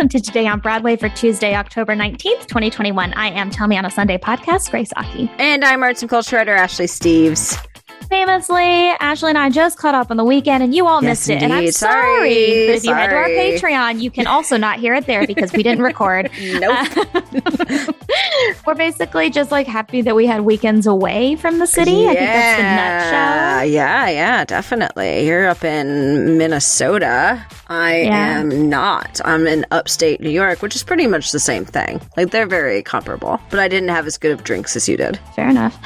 [0.00, 3.12] welcome to Today on Broadway for Tuesday, October 19th, 2021.
[3.12, 5.30] I am Tell Me on a Sunday podcast, Grace Aki.
[5.36, 7.54] And I'm arts and culture writer Ashley Steves.
[8.08, 8.64] Famously,
[8.98, 11.42] Ashley and I just caught up on the weekend and you all Yes, missed it.
[11.42, 12.02] And I'm sorry.
[12.02, 12.66] Sorry.
[12.66, 15.52] But if you head to our Patreon, you can also not hear it there because
[15.52, 16.30] we didn't record.
[16.40, 16.96] Nope.
[16.96, 17.92] Uh,
[18.66, 22.04] we're basically just like happy that we had weekends away from the city.
[22.06, 23.64] I think that's the nutshell.
[23.70, 25.26] Yeah, yeah, definitely.
[25.26, 27.44] You're up in Minnesota.
[27.68, 28.40] I Yeah.
[28.40, 29.20] am not.
[29.24, 32.00] I'm in upstate New York, which is pretty much the same thing.
[32.16, 33.40] Like they're very comparable.
[33.50, 35.18] But I didn't have as good of drinks as you did.
[35.36, 35.76] Fair enough.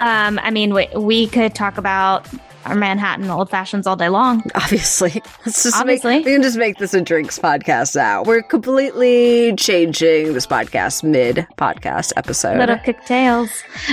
[0.00, 2.26] Um, I mean, we, we could talk about
[2.64, 4.42] our Manhattan old fashions all day long.
[4.54, 5.22] Obviously.
[5.44, 6.16] Let's just Obviously.
[6.16, 8.22] make we can just make this a drinks podcast now.
[8.22, 12.58] We're completely changing this podcast mid podcast episode.
[12.58, 13.50] Little cocktails.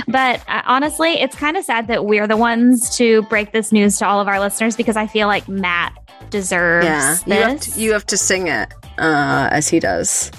[0.08, 3.98] But uh, honestly, it's kind of sad that we're the ones to break this news
[3.98, 5.92] to all of our listeners because I feel like Matt
[6.30, 7.18] deserves yeah.
[7.26, 10.30] You have, to, you have to sing it uh, as he does.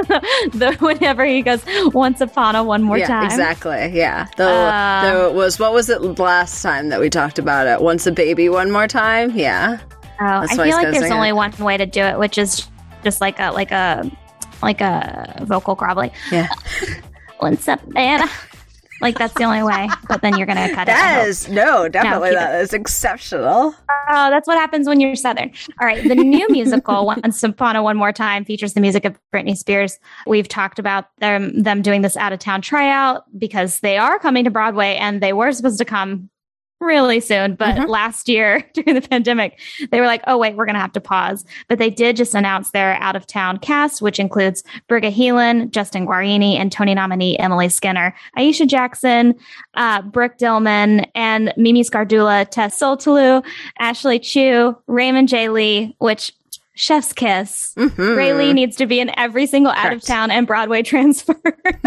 [0.52, 3.24] the, whenever he goes once upon a one more yeah, time.
[3.24, 3.90] exactly.
[3.92, 4.26] Yeah.
[4.36, 7.80] The, Uh, there was what was it last time that we talked about it?
[7.82, 9.30] Once a baby, one more time.
[9.36, 9.78] Yeah.
[10.20, 11.36] Oh, I feel like there's only it.
[11.36, 12.68] one way to do it, which is
[13.02, 14.10] just like a like a
[14.62, 16.10] like a vocal groveling.
[16.30, 16.48] Yeah.
[17.40, 18.30] Once up and
[19.02, 19.88] like that's the only way.
[20.08, 20.92] But then you're gonna cut it.
[20.92, 23.74] I That is no, definitely keep that is exceptional.
[24.08, 25.52] Oh, that's what happens when you're Southern.
[25.80, 26.02] All right.
[26.02, 29.98] The new musical, Once Upon a One More Time, features the music of Britney Spears.
[30.26, 34.44] We've talked about them, them doing this out of town tryout because they are coming
[34.44, 36.30] to Broadway and they were supposed to come
[36.82, 37.54] really soon.
[37.54, 37.88] But Mhm.
[37.88, 39.58] last year during the pandemic,
[39.90, 41.44] they were like, oh, wait, we're going to have to pause.
[41.68, 46.06] But they did just announce their out of town cast, which includes Briga Heelan, Justin
[46.06, 49.34] Guarini, and Tony nominee Emily Skinner, Aisha Jackson,
[49.74, 53.44] uh, Brooke Dillman, and Mimi Scardula, Tess Soltau,
[53.78, 55.48] Ashley Chiu, Raymond J.
[55.48, 56.32] Lee, which
[56.74, 57.74] chef's kiss.
[57.76, 58.16] Mhm.
[58.16, 61.36] Ray Lee needs to be in every single out of town and Broadway transfer.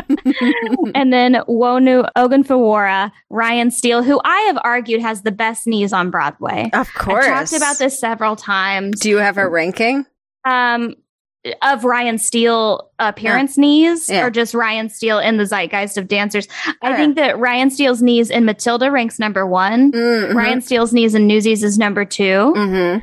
[0.95, 6.11] and then Wonu Ogunfowora, Ryan Steele, who I have argued has the best knees on
[6.11, 6.69] Broadway.
[6.73, 7.25] Of course.
[7.25, 8.99] I've talked about this several times.
[8.99, 10.05] Do you have a ranking?
[10.45, 10.95] Um,
[11.61, 14.25] of Ryan Steele appearance knees, Yeah.
[14.25, 16.47] or just Ryan Steele in the zeitgeist of dancers.
[16.81, 16.97] I Okay.
[16.97, 19.91] think that Ryan Steele's knees in Matilda ranks number one.
[19.91, 20.35] Mm-hmm.
[20.35, 22.51] Ryan Steele's knees in Newsies is number two.
[22.55, 22.97] hmm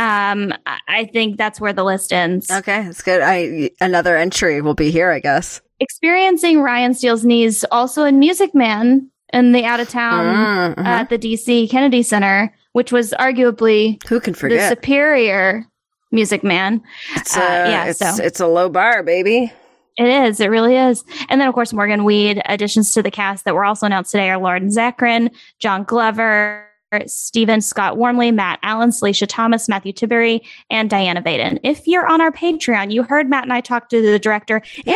[0.00, 0.54] Um,
[0.88, 2.50] I- think that's where the list ends.
[2.50, 3.20] Okay, that's good.
[3.22, 5.60] I another entry will be here, I guess.
[5.80, 10.84] Experiencing Ryan Steele's knees also in Music Man in the out of town Mhm, mhm.
[10.86, 15.66] at the DC Kennedy Center, which was arguably Who can forget the superior
[16.12, 16.82] Music Man.
[17.16, 19.52] it's, uh, uh, yeah, it's, so- it's a low bar, baby.
[19.98, 20.40] It is.
[20.40, 21.04] It really is.
[21.28, 22.40] And then, of course, Morgan Weed.
[22.46, 26.64] Additions to the cast that were also announced today are Lauren Zakrin, John Glover,
[27.06, 30.40] Stephen Scott Wormley, Matt Allen, Celicia Thomas, Matthew Tiberi,
[30.70, 31.60] and Diana Baden.
[31.62, 34.86] If you're on our Patreon, you heard Matt and I talk to the director and
[34.86, 34.94] Yeah.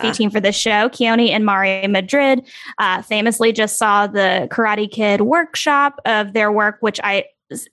[0.00, 2.44] choreography team for this show, Keone and Mari Madrid.
[2.78, 7.24] Uh, famously, just saw the Karate Kid workshop of their work, which I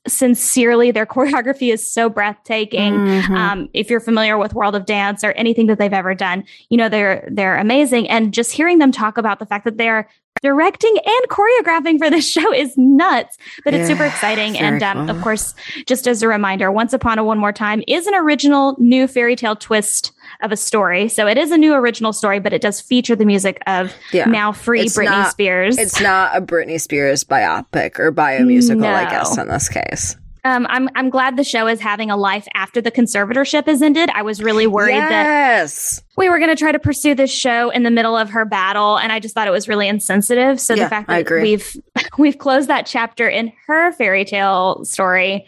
[0.07, 2.93] sincerely, their choreography is so breathtaking.
[2.93, 3.29] Mhm.
[3.35, 6.77] Um, if you're familiar with World of Dance or anything that they've ever done, you
[6.77, 8.07] know they're they're amazing.
[8.09, 10.07] And just hearing them talk about the fact that they're
[10.41, 13.37] directing and choreographing for this show is nuts.
[13.63, 14.57] But it's super exciting.
[14.57, 15.15] And um, cool.
[15.15, 18.75] of course, just as a reminder, Once Upon a One More Time is an original
[18.79, 21.07] new fairy tale twist of a story.
[21.07, 24.25] So it is a new original story, but it does feature the music of Yeah.
[24.25, 25.77] now free It's Britney not- Spears.
[25.77, 29.09] It's not a Britney Spears biopic or biomusical, I No.
[29.09, 30.15] guess, in this case.
[30.45, 34.09] Um, I'm I'm glad the show is having a life after the conservatorship has ended.
[34.13, 36.01] I was really worried that yes.
[36.15, 38.97] we were going to try to pursue this show in the middle of her battle
[38.97, 41.77] and i just thought it was really insensitive so Yeah, the fact that we've
[42.17, 45.45] we've closed that chapter in her fairy tale story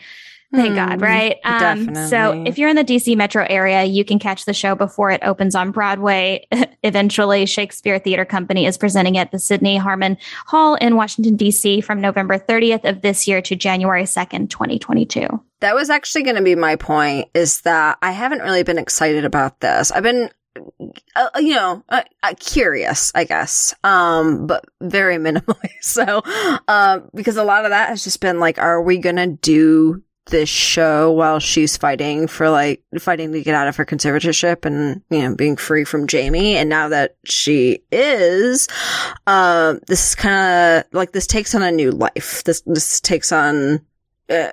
[0.53, 4.19] thank Hmm, god right um so if you're in the dc metro area you can
[4.19, 6.45] catch the show before it opens on broadway
[6.83, 11.99] eventually shakespeare theater company is presenting at the sidney harman hall in washington dc from
[12.01, 15.27] november 30th of this year to january 2nd 2022
[15.59, 19.25] That was actually going to be my point is that I haven't really been excited
[19.25, 19.91] about this.
[19.91, 20.29] I've been,
[21.15, 25.71] uh, you know, uh, uh, curious, I guess, um, but very minimally.
[25.81, 26.21] So,
[26.67, 30.03] um, because a lot of that has just been like, are we going to do
[30.27, 35.01] this show while she's fighting for like fighting to get out of her conservatorship and
[35.09, 36.55] you know being free from Jamie.
[36.55, 38.67] And now that she is
[39.25, 42.43] um this is kind of like this takes on a new life.
[42.43, 43.81] This this takes on
[44.29, 44.51] uh,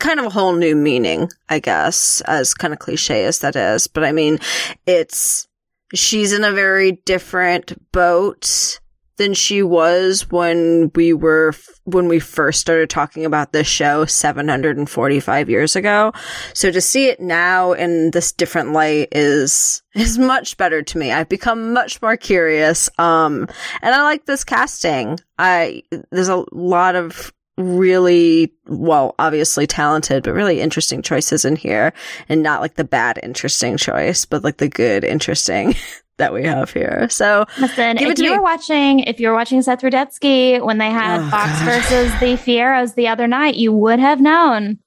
[0.00, 3.86] kind of a whole new meaning, I guess, as kind of cliche as that is.
[3.86, 4.38] But I mean,
[4.86, 5.46] it's,
[5.94, 8.80] she's in a very different boat
[9.18, 11.52] than she was when we were
[11.84, 16.12] when we first started talking about this show 745 years ago.
[16.54, 21.12] So to see it now in this different light is is much better to me.
[21.12, 23.46] I've become much more curious um
[23.82, 25.18] and I like this casting.
[25.38, 31.92] I there's a lot of really well obviously talented but really interesting choices in here
[32.28, 35.74] and not like the bad interesting choice but like the good interesting
[36.18, 37.08] that we have here.
[37.10, 38.36] So listen, if you me.
[38.36, 41.64] were watching, if you were watching Seth Rudetsky when they had oh, Fox God.
[41.64, 44.78] versus the Fiyeros the other night, you would have known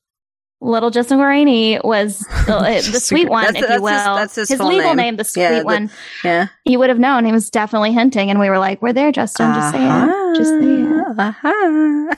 [0.62, 3.92] little Justin Guarini was the, the sweet one, if you will.
[3.92, 4.98] His, that's his, his legal name.
[4.98, 5.16] name.
[5.18, 5.89] the sweet yeah, the, one.
[6.24, 6.48] Yeah.
[6.66, 7.25] You would have known.
[7.25, 9.48] He was definitely hinting, and we were like, "We're there, Justin.
[9.48, 9.72] Uh-huh.
[9.72, 10.36] Just say it.
[10.36, 12.12] Just say it." Uh-huh.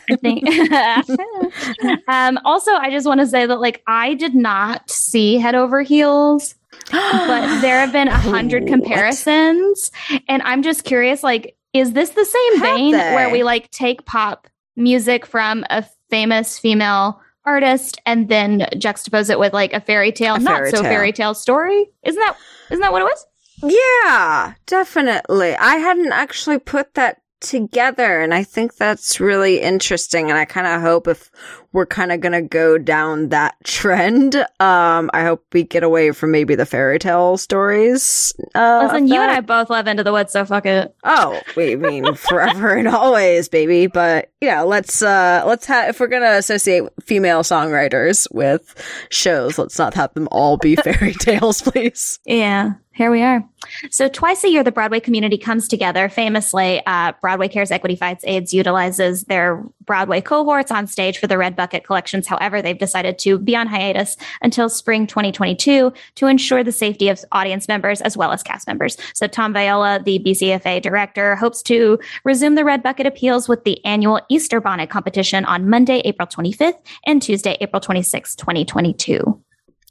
[2.07, 5.81] um, also, I just want to say that, like, I did not see Head Over
[5.81, 6.55] Heels
[6.91, 9.91] but there have been a hundred comparisons,
[10.27, 13.15] and I'm just curious, like, is this the same have vein they?
[13.15, 19.39] where we like take pop music from a famous female artist and then juxtapose it
[19.39, 20.91] with like a fairy tale, a not fairy so tale.
[20.91, 21.89] fairy tale story?
[22.03, 22.37] Isn't that
[22.69, 23.25] isn't that what it was?
[23.63, 25.55] Yeah, definitely.
[25.55, 28.21] I hadn't actually put that together.
[28.21, 30.29] And I think that's really interesting.
[30.29, 31.29] And I kind of hope if
[31.73, 36.11] we're kind of going to go down that trend, um, I hope we get away
[36.11, 38.33] from maybe the fairy tale stories.
[38.55, 40.95] Uh, Listen, you and I both love Into the Woods, so fuck it.
[41.03, 43.87] Oh, we mean forever and always, baby.
[43.87, 48.75] But yeah, let's, uh, let's have, if we're going to associate female songwriters with
[49.09, 52.19] shows, let's not have them all be fairy tales, please.
[52.25, 53.43] Yeah here we are.
[53.89, 56.09] So twice a year, the Broadway community comes together.
[56.09, 61.37] Famously, uh, Broadway Cares Equity Fights AIDS utilizes their Broadway cohorts on stage for the
[61.37, 62.27] Red Bucket collections.
[62.27, 67.23] However, they've decided to be on hiatus until spring 2022 to ensure the safety of
[67.31, 68.97] audience members as well as cast members.
[69.13, 73.83] So Tom Viola, the BCFA director, hopes to resume the Red Bucket appeals with the
[73.85, 79.41] annual Easter Bonnet competition on Monday, April 25th and Tuesday, April 26th, 2022.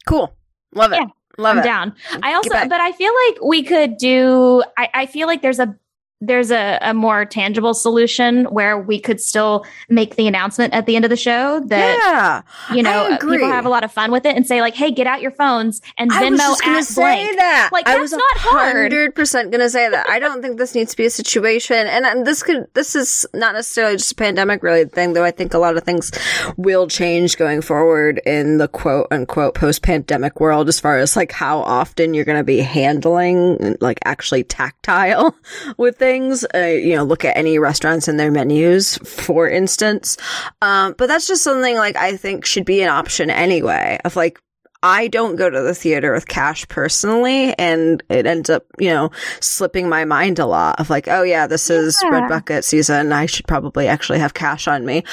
[0.06, 0.34] Cool.
[0.74, 0.96] Love it.
[0.96, 1.06] Yeah.
[1.38, 1.64] Love I'm it.
[1.64, 1.94] down.
[2.22, 4.62] I also, but I feel like we could do.
[4.76, 5.74] I, I feel like there's a
[6.22, 10.94] there's a, a more tangible solution where we could still make the announcement at the
[10.94, 14.24] end of the show that yeah, you know people have a lot of fun with
[14.24, 16.84] it and say like hey get out your phones and Venmo I was just gonna
[16.84, 17.38] say blank.
[17.38, 17.70] that.
[17.72, 18.92] Like that's I was not hard.
[18.92, 20.08] 100% gonna say that.
[20.08, 23.26] I don't think this needs to be a situation and, and this could this is
[23.34, 26.12] not necessarily just a pandemic related thing though I think a lot of things
[26.56, 31.32] will change going forward in the quote unquote post pandemic world as far as like
[31.32, 35.34] how often you're gonna be handling like actually tactile
[35.76, 36.44] with things things.
[36.54, 40.18] Uh, you know, look at any restaurants and their menus, for instance.
[40.60, 44.38] Um, but that's just something like I think should be an option anyway of like,
[44.82, 49.10] I don't go to the theater with cash personally, and it ends up, you know,
[49.40, 52.10] slipping my mind a lot of like, oh yeah, this is yeah.
[52.10, 53.12] red bucket season.
[53.12, 55.04] I should probably actually have cash on me.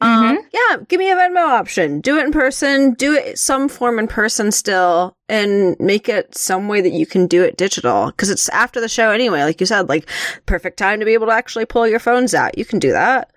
[0.00, 0.36] Um, mm-hmm.
[0.36, 2.00] Um, yeah, give me a Venmo option.
[2.00, 2.94] Do it in person.
[2.94, 7.26] Do it some form in person still, and make it some way that you can
[7.26, 9.42] do it digital because it's after the show anyway.
[9.42, 10.08] Like you said, like
[10.46, 12.58] perfect time to be able to actually pull your phones out.
[12.58, 13.30] You can do that.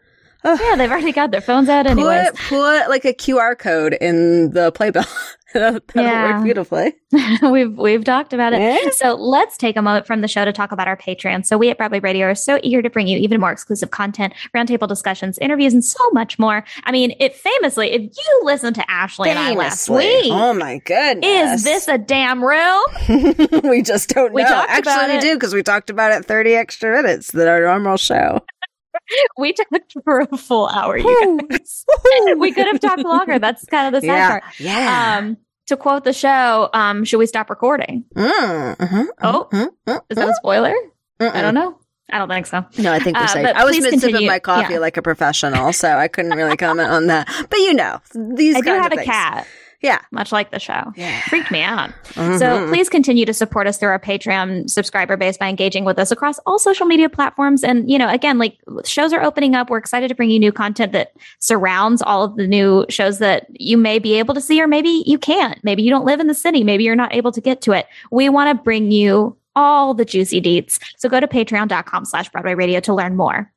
[0.44, 2.28] Yeah, they've already got their phones out anyway.
[2.34, 5.06] Put, put like a QR code in the playbill.
[5.54, 6.36] That'll yeah.
[6.36, 6.94] work beautifully.
[7.42, 8.60] we've we've talked about it.
[8.60, 8.90] Yeah.
[8.92, 11.46] So let's take a moment from the show to talk about our Patreon.
[11.46, 14.34] So we at Broadway Radio are so eager to bring you even more exclusive content,
[14.54, 16.66] roundtable discussions, interviews, and so much more.
[16.84, 19.52] I mean, it famously, if you listen to Ashley famously.
[19.52, 22.84] and I last week, oh my goodness, is this a damn room?
[23.64, 24.36] we just don't know.
[24.36, 27.96] We Actually, we do because we talked about it thirty extra minutes than our normal
[27.98, 28.42] show.
[29.38, 31.86] we talked for a full hour, you guys.
[32.38, 33.40] we could have talked longer.
[33.40, 34.30] That's kind of the sad yeah.
[34.30, 34.44] part.
[34.60, 35.18] Yeah.
[35.18, 35.38] Um,
[35.68, 38.06] to quote the show, um, should we stop recording?
[38.16, 40.74] Mm, mm-hmm, oh, mm-hmm, is that a spoiler?
[41.20, 41.78] I don't know.
[42.10, 42.66] I don't think so.
[42.78, 43.48] No, I think we're uh, safe.
[43.54, 44.80] I was sipping my coffee yeah.
[44.80, 47.28] like a professional, so I couldn't really comment on that.
[47.50, 49.46] But you know, these I do have a cat.
[49.82, 50.00] Yeah.
[50.12, 50.92] Much like the show.
[50.96, 51.22] Yeah.
[51.22, 51.92] Freaked me out.
[52.14, 52.38] Mm-hmm.
[52.38, 56.12] So please continue to support us through our Patreon subscriber base by engaging with us
[56.12, 57.64] across all social media platforms.
[57.64, 59.70] And, you know, again, like shows are opening up.
[59.70, 63.48] We're excited to bring you new content that surrounds all of the new shows that
[63.52, 65.64] you may be able to see, or maybe you can't.
[65.64, 66.64] Maybe you don't live in the city.
[66.64, 67.86] Maybe you're not able to get to it.
[68.12, 70.80] We want to bring you all the juicy deets.
[70.98, 73.52] So go to patreon.com slash Broadway radio to learn more.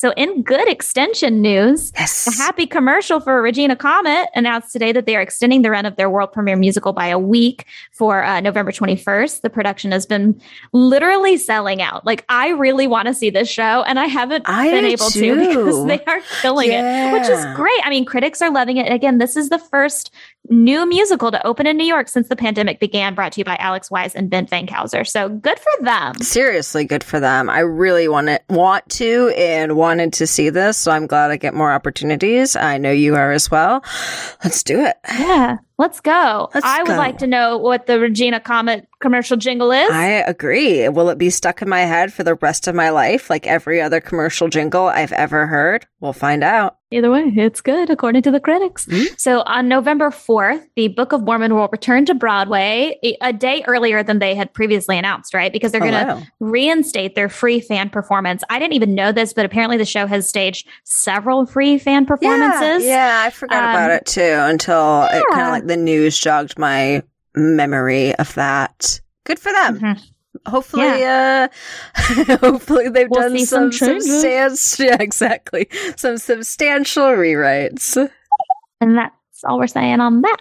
[0.00, 2.26] So, in good extension news, yes.
[2.26, 5.96] a happy commercial for Regina Comet announced today that they are extending the run of
[5.96, 9.42] their world premiere musical by a week for uh, November 21st.
[9.42, 10.40] The production has been
[10.72, 12.06] literally selling out.
[12.06, 15.34] Like, I really want to see this show, and I haven't I been able too.
[15.34, 17.10] to because they are killing yeah.
[17.10, 17.80] it, which is great.
[17.84, 18.90] I mean, critics are loving it.
[18.90, 20.10] Again, this is the first
[20.48, 23.56] new musical to open in New York since the pandemic began, brought to you by
[23.56, 25.06] Alex Wyse and Ben Fankhauser.
[25.06, 26.14] So good for them.
[26.16, 27.48] Seriously, good for them.
[27.48, 30.76] I really want to, want to and wanted to see this.
[30.76, 32.56] So I'm glad I get more opportunities.
[32.56, 33.84] I know you are as well.
[34.42, 34.96] Let's do it.
[35.08, 35.58] Yeah.
[35.78, 36.50] Let's go.
[36.52, 36.96] Let's I would go.
[36.96, 39.90] like to know what the Regina Comet commercial jingle is.
[39.90, 40.88] I agree.
[40.88, 43.80] Will it be stuck in my head for the rest of my life like every
[43.80, 45.86] other commercial jingle I've ever heard?
[46.00, 46.76] We'll find out.
[46.92, 48.84] Either way, it's good according to the critics.
[48.86, 49.18] Mhm.
[49.20, 54.02] So on November 4th, the Book of Mormon will return to Broadway a- day earlier
[54.02, 55.52] than they had previously announced, right?
[55.52, 56.22] Because they're Oh, going to wow.
[56.40, 58.42] reinstate their free fan performance.
[58.50, 62.84] I didn't even know this, but apparently the show has staged several free fan performances.
[62.84, 66.18] Yeah, yeah, I forgot about Um, it too until it kind of like the news
[66.18, 67.02] jogged my
[67.34, 69.00] memory of that.
[69.24, 69.80] Good for them.
[69.80, 70.10] Mhm.
[70.46, 71.48] Hopefully, uh,
[72.38, 77.96] hopefully they've We'll done some, some yeah, exactly, some substantial rewrites.
[78.80, 79.12] And that's
[79.44, 80.36] all we're saying on that.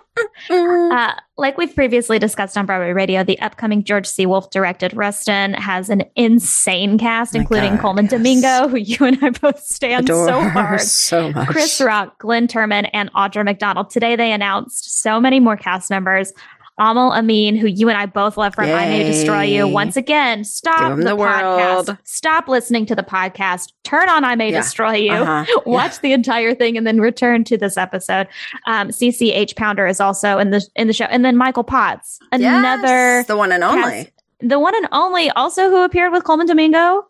[0.50, 0.92] Mm.
[0.92, 4.26] Uh, like we've previously discussed on Broadway Radio, the upcoming George C.
[4.26, 8.12] Wolfe directed Rustin has an insane cast, including God, Colman yes.
[8.12, 10.82] Domingo, who you and I both stand Adore so hard.
[10.82, 11.50] so much.
[11.50, 13.90] Chris Rock, Glenn Turman, and Audra McDonald.
[13.90, 16.32] Today they announced so many more cast members.
[16.80, 19.68] Ami Ameen, who you and I both love from I May Destroy You.
[19.68, 21.98] Once again, stop 'em the podcast.
[22.06, 23.74] Stop listening to the podcast.
[23.84, 24.62] Turn on I May Yeah.
[24.62, 25.12] Destroy You.
[25.14, 25.60] Uh-huh.
[25.66, 28.28] Watch the entire thing and then return to this episode.
[28.66, 32.42] Um, CCH Pounder is also in the in the show, and then Michael Potts, Yes,
[32.42, 33.82] another the one and only.
[34.06, 37.06] cast- the one and only, also who appeared with Colman Domingo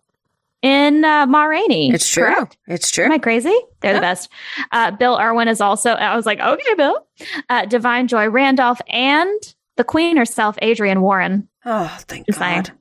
[0.64, 1.92] in uh, Ma Rainey.
[1.94, 2.24] It's true.
[2.24, 2.58] correct?
[2.68, 3.06] It's true.
[3.06, 3.56] Am I crazy?
[3.82, 4.00] They're Yeah.
[4.00, 4.30] the best.
[4.72, 7.06] Uh, Bill Irwin is also, I was like, okay, Bill.
[7.50, 9.40] Uh, Da'Vine Joy Randolph and
[9.80, 11.48] the queen herself, Adrienne Warren.
[11.66, 12.64] oh, thank Just saying.
[12.64, 12.72] God.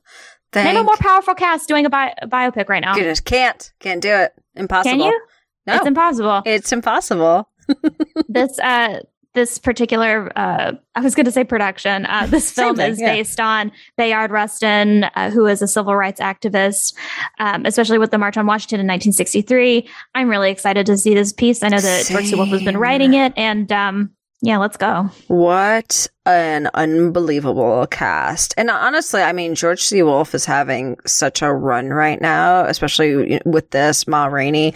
[0.51, 2.95] Thank Name a more powerful cast doing a, bi- a biopic right now.
[2.95, 3.21] goodness.
[3.21, 3.73] Can't.
[3.79, 4.33] Can't do it.
[4.57, 4.99] Impossible.
[4.99, 5.21] Can you?
[5.67, 5.77] No.
[5.77, 6.43] It's impossible.
[6.45, 7.49] It's impossible.
[8.29, 9.01] this uh
[9.35, 12.05] this particular uh I was going to say production.
[12.07, 13.13] Uh this film thing, is yeah.
[13.15, 16.95] based on Bayard Rustin, uh, who is a civil rights activist,
[17.39, 19.87] um, especially with the March on Washington in 1963.
[20.15, 21.63] I'm really excited to see this piece.
[21.63, 22.35] I know that George C.
[22.35, 25.11] Wolfe has been writing it and um yeah, let's go.
[25.29, 28.55] What an unbelievable cast.
[28.57, 30.03] And honestly, I mean, George C.
[30.03, 34.75] Wolfe is having such a run right now, especially with this Ma Rainey.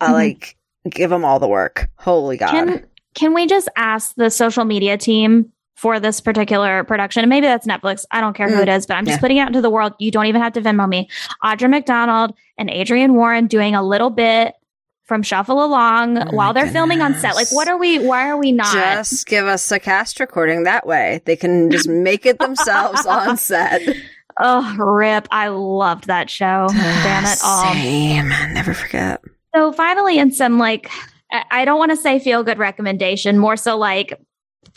[0.00, 0.12] I Mhm.
[0.12, 0.56] like
[0.88, 1.88] give him all the work.
[1.96, 2.50] Holy God.
[2.50, 7.22] Can can we just ask the social media team for this particular production?
[7.22, 8.06] And maybe that's Netflix.
[8.10, 9.20] I don't care who Mm, it is, but I'm just yeah.
[9.20, 9.92] putting it out into the world.
[9.98, 11.10] You don't even have to Venmo me.
[11.44, 14.54] Audra McDonald and Adrienne Warren doing a little bit
[15.04, 17.34] from Shuffle Along Oh while they're filming on set.
[17.34, 17.98] Like, what are we?
[18.04, 18.72] Why are we not?
[18.72, 21.20] just give us a cast recording that way.
[21.24, 23.82] They can just make it themselves on set.
[24.40, 25.28] oh, rip!
[25.30, 26.68] I loved that show.
[26.72, 27.72] Damn it all.
[27.72, 28.28] Same.
[28.54, 29.20] Never forget.
[29.54, 30.90] So finally, in some like,
[31.50, 34.18] I don't want to say feel good recommendation, more so like,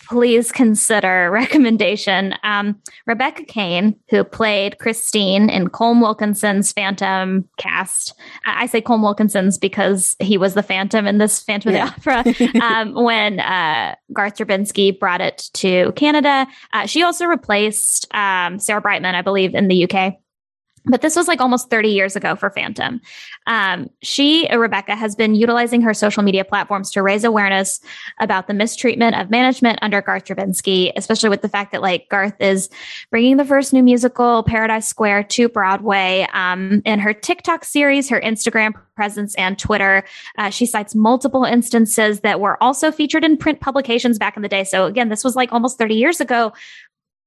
[0.08, 2.34] please consider recommendation.
[2.44, 8.14] Um, Rebecca Caine, who played Christine in Colm Wilkinson's Phantom cast.
[8.46, 11.94] I, say Colm Wilkinson's because he was the Phantom in this Phantom Yeah.
[11.96, 12.62] of the Opera.
[12.62, 18.82] um, when uh, Garth Drabinsky brought it to Canada, uh, she also replaced um, Sarah
[18.82, 20.16] Brightman, I believe, in the UK.
[20.88, 23.02] But this was like almost 30 years ago for Phantom.
[23.48, 27.80] Um, she, uh, Rebecca, has been utilizing her social media platforms to raise awareness
[28.20, 32.40] about the mistreatment of management under Garth Drabinsky, especially with the fact that like Garth
[32.40, 32.70] is
[33.10, 36.28] bringing the first new musical, Paradise Square, to Broadway.
[36.34, 40.04] Um, in her TikTok series, her Instagram presence, and Twitter,
[40.38, 44.50] uh, she cites multiple instances that were also featured in print publications back in the
[44.50, 44.64] day.
[44.64, 46.54] So again, this was like almost 30 years ago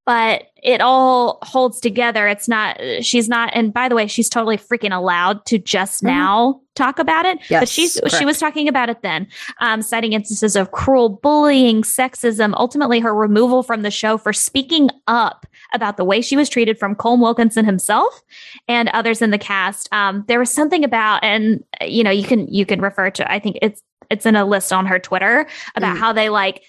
[0.08, 2.26] but it all holds together.
[2.26, 6.06] It's not, she's not, and by the way, she's totally freaking allowed to just Mhm.
[6.06, 7.38] now talk about it.
[7.50, 9.26] Yes, but she's, she was talking about it then,
[9.60, 14.88] um, citing instances of cruel bullying, sexism, ultimately her removal from the show for speaking
[15.08, 18.22] up about the way she was treated from Colm Wilkinson himself
[18.66, 19.90] and others in the cast.
[19.92, 23.40] Um, there was something about, and you know, you can, you can refer to, I
[23.40, 25.46] think it's, it's in a list on her Twitter
[25.76, 26.00] about Mhm.
[26.00, 26.62] how they like,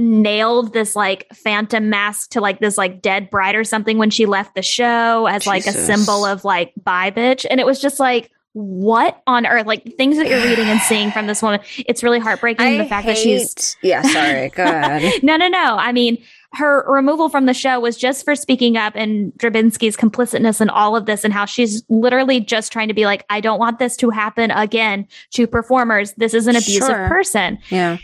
[0.00, 4.26] nailed this like phantom mask to like this like dead bride or something when she
[4.26, 8.00] left the show as like a symbol of like bye bitch and it was just
[8.00, 12.02] like what on earth like things that you're reading and seeing from this woman it's
[12.02, 14.48] really heartbreaking the fact that she's Yeah, sorry.
[14.48, 15.22] Go ahead.
[15.22, 16.20] no no no i mean
[16.52, 20.96] her removal from the show was just for speaking up and Drabinsky's complicitness in all
[20.96, 23.96] of this and how she's literally just trying to be like, I don't want this
[23.98, 26.12] to happen again to performers.
[26.14, 27.06] This is an abusive Sure.
[27.08, 27.98] person Yeah.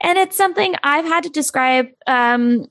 [0.00, 2.68] And it's something I've had to describe um,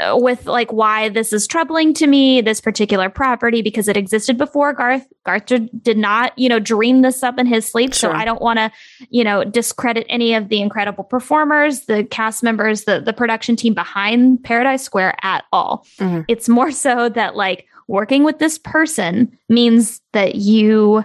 [0.00, 4.38] uh, with like why this is troubling to me, this particular property, because it existed
[4.38, 5.06] before Garth.
[5.26, 5.46] Garth
[5.82, 7.92] did not, you know, dream this up in his sleep.
[7.92, 8.10] Sure.
[8.10, 8.72] So I don't want to,
[9.10, 13.74] you know, discredit any of the incredible performers, the cast members, the the production team
[13.74, 15.86] behind Paradise Square at all.
[15.98, 16.22] Mm-hmm.
[16.28, 21.04] It's more so that like working with this person means that you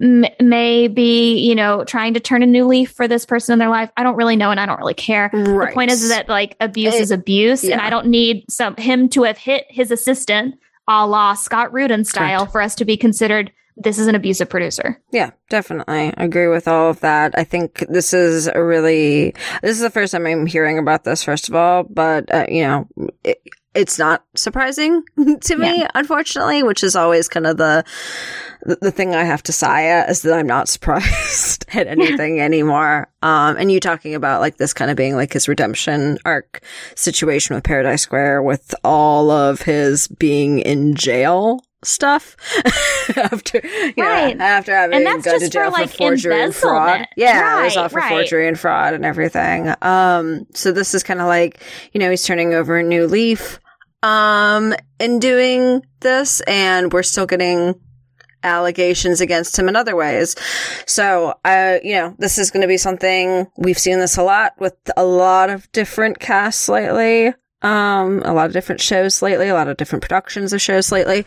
[0.00, 3.58] m- may be, you know, trying to turn a new leaf for this person in
[3.58, 3.90] their life.
[3.96, 5.30] I don't really know and I don't really care.
[5.32, 5.70] Right.
[5.70, 7.72] The point is that like abuse it, is abuse yeah.
[7.72, 10.56] and I don't need some him to have hit his assistant
[10.88, 12.52] a la Scott Rudin style Correct.
[12.52, 15.00] for us to be considered this is an abusive producer.
[15.10, 15.94] Yeah, definitely.
[15.94, 17.32] I agree with all of that.
[17.38, 21.22] I think this is a really, this is the first time I'm hearing about this,
[21.22, 22.88] first of all, but, uh, you know,
[23.24, 23.40] it,
[23.74, 25.02] it's not surprising
[25.42, 25.90] to me, yeah.
[25.94, 27.84] unfortunately, which is always kind of the,
[28.62, 33.08] the, thing I have to sigh at is that I'm not surprised at anything anymore.
[33.22, 36.62] Um, and you talking about like this kind of being like his redemption arc
[36.96, 42.36] situation with Paradise Square with all of his being in jail stuff
[43.16, 44.36] after you right.
[44.36, 47.06] know, after having gone to jail for, like, for forgery and fraud.
[47.16, 48.10] Yeah, right, it was all for right.
[48.10, 49.72] forgery and fraud and everything.
[49.82, 51.62] Um, so this is kind of like
[51.92, 53.59] you know he's turning over a new leaf
[54.02, 57.74] um in doing this, and we're still getting
[58.42, 60.34] allegations against him in other ways.
[60.86, 64.54] So, uh, you know, this is going to be something we've seen this a lot
[64.58, 69.54] with a lot of different casts lately um, a lot of different shows lately, a
[69.54, 71.26] lot of different productions of shows lately.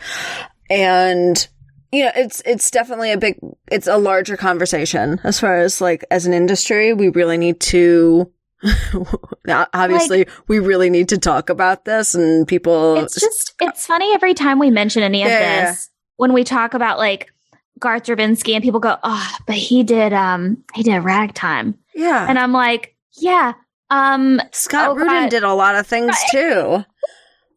[0.68, 1.46] And,
[1.92, 3.38] you know, it's, it's definitely a big,
[3.70, 8.30] it's a larger conversation as far as like, as an industry, we really need to
[9.74, 14.12] obviously like, we really need to talk about this and people it's just it's funny
[14.14, 17.30] every time we mention any of yeah, this when we talk about like
[17.78, 22.38] garth drabinsky and people go oh but he did um he did ragtime yeah and
[22.38, 23.52] i'm like yeah
[23.90, 25.30] um, Scott oh, Rudin God.
[25.30, 26.28] did a lot of things right.
[26.32, 26.84] too.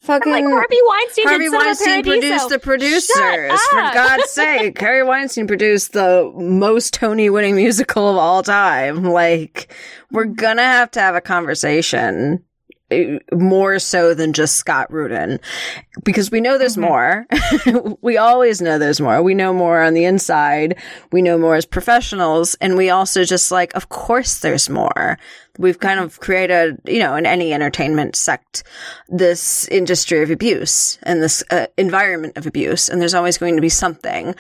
[0.08, 1.28] Fucking like Harvey Weinstein.
[1.28, 3.62] Harvey Weinstein produced the producers.
[3.62, 9.04] For God's sake, Harvey Weinstein produced the most Tony-winning musical of all time.
[9.04, 9.74] Like,
[10.10, 12.42] we're gonna have to have a conversation
[13.34, 15.40] more so than just Scott Rudin
[16.04, 17.74] because we know there's mm-hmm.
[17.74, 17.98] more.
[18.02, 19.22] we always know there's more.
[19.22, 20.78] We know more on the inside.
[21.12, 22.56] We know more as professionals.
[22.62, 25.18] And we also just like, of course there's more.
[25.58, 28.64] We've kind of created, you know, in any entertainment sect,
[29.10, 32.90] this industry of abuse and this uh, environment of abuse.
[32.90, 34.36] And there's always going to be something.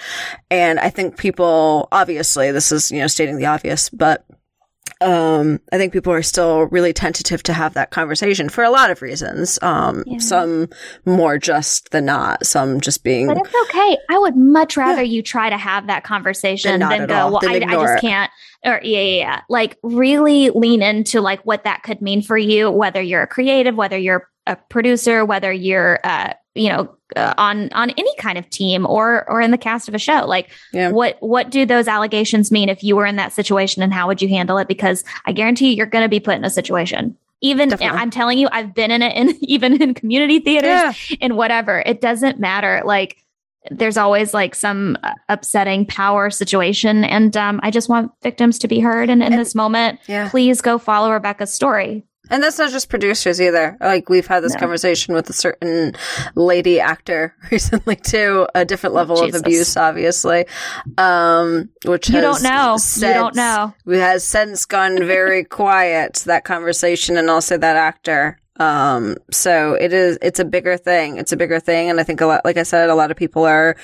[0.51, 4.25] And I think people, obviously, this is, you know, stating the obvious, but
[5.01, 8.89] um, I think people are still really tentative to have that conversation for a lot
[8.89, 9.59] of reasons.
[9.61, 10.19] Um, yeah.
[10.19, 10.69] some
[11.05, 13.27] more just than not, some just being.
[13.27, 13.97] But it's okay.
[14.09, 15.13] I would much rather yeah.
[15.13, 17.31] you try to have that conversation than, than go, all.
[17.33, 18.01] well, I, I, just it.
[18.01, 18.31] can't.
[18.65, 19.41] Or yeah, yeah, yeah.
[19.49, 23.75] Like really lean into like what that could mean for you, whether you're a creative,
[23.75, 28.49] whether you're a producer, whether you're, uh, you know, uh, on on any kind of
[28.49, 30.89] team or or in the cast of a show like yeah.
[30.89, 34.21] what what do those allegations mean if you were in that situation and how would
[34.21, 37.69] you handle it because i guarantee you're going to be put in a situation even
[37.69, 37.97] Definitely.
[37.97, 41.17] i'm telling you i've been in it in even in community theaters yeah.
[41.21, 43.23] and whatever it doesn't matter like
[43.71, 48.67] there's always like some uh, upsetting power situation and um, i just want victims to
[48.67, 50.29] be heard and in and, this moment yeah.
[50.29, 53.77] please go follow rebecca's story and that's not just producers either.
[53.79, 54.59] Like we've had this no.
[54.59, 55.93] conversation with a certain
[56.35, 60.45] lady actor recently too, a different level oh, of abuse, obviously.
[60.97, 62.77] Um, which you don't know.
[62.77, 63.73] Since, you don't know.
[63.85, 66.23] We Has since gone very quiet.
[66.27, 68.39] That conversation, and also that actor.
[68.59, 70.17] Um, so it is.
[70.21, 71.17] It's a bigger thing.
[71.17, 72.43] It's a bigger thing, and I think a lot.
[72.43, 73.75] Like I said, a lot of people are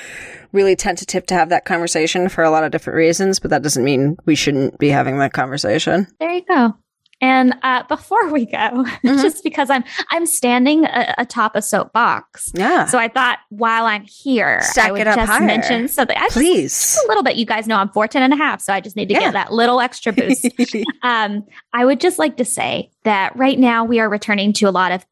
[0.51, 3.84] really tentative to have that conversation for a lot of different reasons, but that doesn't
[3.84, 6.08] mean we shouldn't be having that conversation.
[6.19, 6.75] There you go.
[7.23, 9.21] And uh, before we go, mm-hmm.
[9.21, 12.86] just because I'm I'm standing a- atop a soapbox, yeah.
[12.86, 15.39] So I thought while I'm here, Stack I would just higher.
[15.39, 16.17] mention something.
[16.17, 17.38] I Please, just, just, a little bit.
[17.38, 19.21] You guys know I'm 14 and a half, so I just need to yeah.
[19.21, 20.49] get that little extra boost.
[21.01, 24.71] um, I would just like to say that right now we are returning to a
[24.71, 25.05] lot of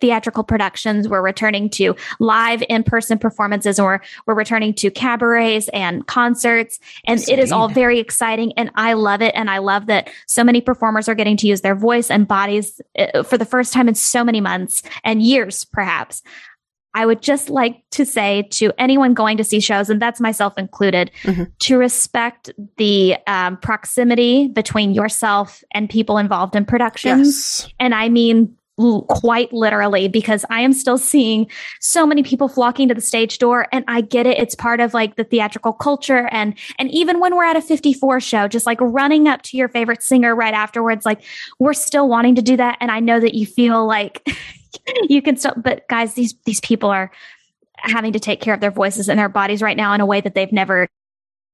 [0.00, 1.08] theatrical productions.
[1.08, 6.80] We're returning to live in-person performances and we're, we're returning to cabarets and concerts.
[7.06, 8.52] And it is all very exciting.
[8.56, 9.32] And I love it.
[9.36, 12.80] And I love that so many performers are getting to use their voice and bodies
[12.98, 16.22] uh, for the first time in so many months and years, perhaps.
[16.92, 20.58] I would just like to say to anyone going to see shows, and that's myself
[20.58, 21.44] included, mm-hmm.
[21.60, 27.60] to respect the um, proximity between yourself and people involved in productions.
[27.62, 27.72] Yes.
[27.78, 28.56] And I mean
[29.08, 31.46] quite literally because I am still seeing
[31.80, 34.94] so many people flocking to the stage door and I get it it's part of
[34.94, 38.80] like the theatrical culture and and even when we're at a 54 show just like
[38.80, 41.22] running up to your favorite singer right afterwards like
[41.58, 44.26] we're still wanting to do that and I know that you feel like
[45.08, 47.10] you can still, but guys, these these people are
[47.76, 50.20] having to take care of their voices and their bodies right now in a way
[50.20, 50.86] that they've never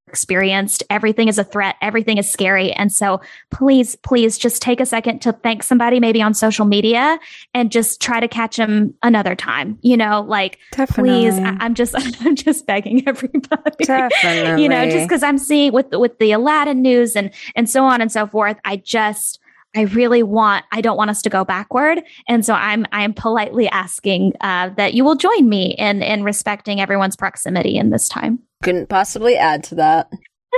[0.08, 0.82] experienced.
[0.88, 1.76] Everything is a threat.
[1.82, 2.72] Everything is scary.
[2.72, 7.18] And so please, please just take a second to thank somebody maybe on social media
[7.54, 9.78] and just try to catch them another time.
[9.82, 11.10] You know, like Definitely.
[11.10, 13.84] please, I, am just, I'm just begging everybody.
[13.84, 14.62] Definitely.
[14.62, 18.00] you know, just because I'm seeing with, with the Aladdin news and, and so on
[18.00, 19.40] and so forth, I just,
[19.74, 22.02] I really want, I don't want us to go backward.
[22.28, 26.80] And so I'm, I'm politely asking uh, that you will join me in, in respecting
[26.80, 28.38] everyone's proximity in this time.
[28.66, 30.10] Couldn't possibly add to that.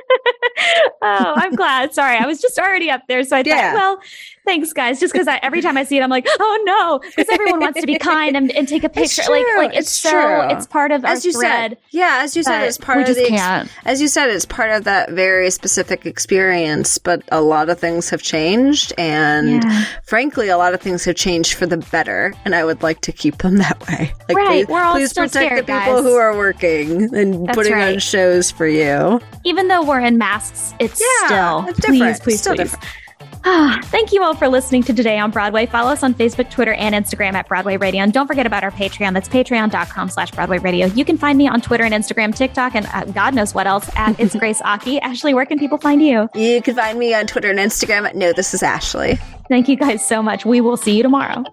[1.02, 1.94] oh, I'm glad.
[1.94, 3.72] Sorry, I was just already up there, so I yeah.
[3.72, 4.00] thought, well,
[4.44, 4.98] thanks, guys.
[4.98, 7.86] Just because every time I see it, I'm like, oh no, because everyone wants to
[7.86, 9.22] be kind and, and take a picture.
[9.28, 10.56] Like, like it's, it's so true.
[10.56, 11.72] it's part of as you thread.
[11.72, 13.26] Said, yeah, as you said, it's part of the.
[13.28, 13.70] Can't.
[13.84, 16.98] As you said, it's part of that very specific experience.
[16.98, 19.84] But a lot of things have changed, and yeah.
[20.02, 22.34] frankly, a lot of things have changed for the better.
[22.44, 24.12] And I would like to keep them that way.
[24.28, 26.04] Like, right, please, we're all please protect scared, the people guys.
[26.04, 27.94] who are working and That's putting right.
[27.94, 29.20] on shows for you.
[29.44, 32.70] Even though we're masks, it's yeah, still it's please, please, still please.
[32.70, 32.84] Different.
[33.44, 35.66] Ah, thank you all for listening to Today on Broadway.
[35.66, 38.02] Follow us on Facebook, Twitter, and Instagram at Broadway Radio.
[38.02, 39.14] And don't forget about our Patreon.
[39.14, 40.86] That's patreon.com slash Broadway Radio.
[40.88, 43.88] You can find me on Twitter and Instagram, TikTok, and uh, God knows what else
[43.96, 45.00] at It's Grace Aki.
[45.00, 46.28] Ashley, where can people find you?
[46.34, 49.18] You can find me on Twitter and Instagram at No, This is Ashley.
[49.48, 50.44] Thank you guys so much.
[50.44, 51.44] We will see you tomorrow.